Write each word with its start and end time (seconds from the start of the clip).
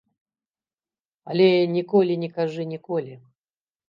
Але 1.33 1.49
ніколі 1.75 2.13
не 2.23 2.29
кажы 2.39 2.65
ніколі. 2.73 3.13